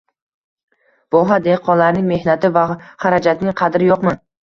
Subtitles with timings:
[1.17, 2.67] Voha dehqonlarining mehnati va
[3.07, 4.21] xarajatining qadri yo‘qmi?